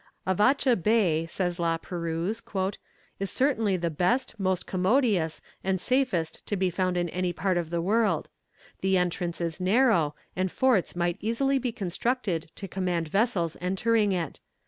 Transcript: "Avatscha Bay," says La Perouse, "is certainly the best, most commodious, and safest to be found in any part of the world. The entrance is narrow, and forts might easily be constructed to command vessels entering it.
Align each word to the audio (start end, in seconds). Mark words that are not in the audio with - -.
"Avatscha 0.25 0.81
Bay," 0.81 1.27
says 1.27 1.59
La 1.59 1.77
Perouse, 1.77 2.41
"is 3.19 3.29
certainly 3.29 3.77
the 3.77 3.91
best, 3.91 4.33
most 4.39 4.65
commodious, 4.65 5.41
and 5.63 5.79
safest 5.79 6.43
to 6.47 6.55
be 6.57 6.71
found 6.71 6.97
in 6.97 7.07
any 7.09 7.31
part 7.31 7.55
of 7.55 7.69
the 7.69 7.83
world. 7.83 8.27
The 8.79 8.97
entrance 8.97 9.39
is 9.39 9.61
narrow, 9.61 10.15
and 10.35 10.51
forts 10.51 10.95
might 10.95 11.17
easily 11.19 11.59
be 11.59 11.71
constructed 11.71 12.49
to 12.55 12.67
command 12.67 13.09
vessels 13.09 13.55
entering 13.61 14.11
it. 14.11 14.39